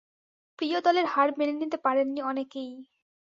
[0.59, 2.71] প্রিয় দলের হার মেনে নিতে পারেননি অনেকেই।